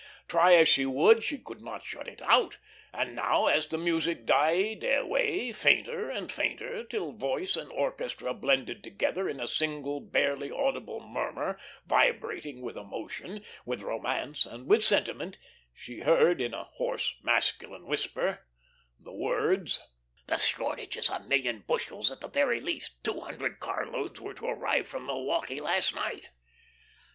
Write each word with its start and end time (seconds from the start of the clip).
Try 0.27 0.55
as 0.55 0.67
she 0.67 0.83
would, 0.87 1.21
she 1.21 1.37
could 1.37 1.61
not 1.61 1.85
shut 1.85 2.07
it 2.07 2.23
out, 2.23 2.57
and 2.91 3.13
now, 3.15 3.45
as 3.45 3.67
the 3.67 3.77
music 3.77 4.25
died 4.25 4.83
away 4.83 5.51
fainter 5.51 6.09
and 6.09 6.31
fainter, 6.31 6.83
till 6.83 7.11
voice 7.11 7.55
and 7.55 7.71
orchestra 7.71 8.33
blended 8.33 8.83
together 8.83 9.29
in 9.29 9.39
a 9.39 9.47
single, 9.47 9.99
barely 9.99 10.49
audible 10.49 11.01
murmur, 11.07 11.59
vibrating 11.85 12.63
with 12.63 12.77
emotion, 12.77 13.43
with 13.63 13.83
romance, 13.83 14.43
and 14.43 14.65
with 14.67 14.83
sentiment, 14.83 15.37
she 15.71 15.99
heard, 15.99 16.41
in 16.41 16.55
a 16.55 16.63
hoarse, 16.63 17.13
masculine 17.21 17.85
whisper, 17.85 18.47
the 18.99 19.13
words: 19.13 19.81
"The 20.25 20.39
shortage 20.39 20.97
is 20.97 21.09
a 21.09 21.19
million 21.19 21.63
bushels 21.67 22.09
at 22.09 22.21
the 22.21 22.27
very 22.27 22.59
least. 22.59 23.03
Two 23.03 23.19
hundred 23.19 23.59
carloads 23.59 24.19
were 24.19 24.33
to 24.33 24.45
arrive 24.47 24.87
from 24.87 25.05
Milwaukee 25.05 25.61
last 25.61 25.93
night." 25.93 26.29